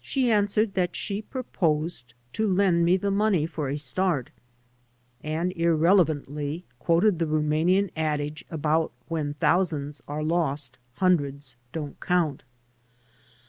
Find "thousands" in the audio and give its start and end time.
9.34-10.02